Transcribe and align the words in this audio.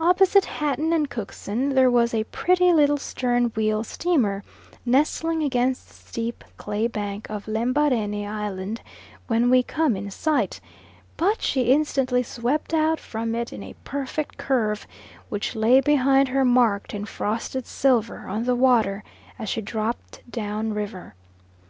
Opposite 0.00 0.46
Hatton 0.46 0.94
and 0.94 1.10
Cookson's 1.10 1.74
there 1.74 1.90
was 1.90 2.14
a 2.14 2.24
pretty 2.24 2.72
little 2.72 2.96
stern 2.96 3.48
wheel 3.54 3.84
steamer 3.84 4.42
nestling 4.86 5.42
against 5.42 5.86
the 5.88 5.92
steep 5.92 6.42
clay 6.56 6.86
bank 6.86 7.28
of 7.28 7.44
Lembarene 7.46 8.26
Island 8.26 8.80
when 9.26 9.50
we 9.50 9.62
come 9.62 9.94
in 9.94 10.10
sight, 10.10 10.58
but 11.18 11.42
she 11.42 11.64
instantly 11.70 12.22
swept 12.22 12.72
out 12.72 12.98
from 12.98 13.34
it 13.34 13.52
in 13.52 13.62
a 13.62 13.76
perfect 13.84 14.38
curve, 14.38 14.86
which 15.28 15.54
lay 15.54 15.82
behind 15.82 16.28
her 16.28 16.42
marked 16.46 16.94
in 16.94 17.04
frosted 17.04 17.66
silver 17.66 18.20
on 18.28 18.44
the 18.44 18.56
water 18.56 19.04
as 19.38 19.50
she 19.50 19.60
dropt 19.60 20.22
down 20.30 20.72
river. 20.72 21.14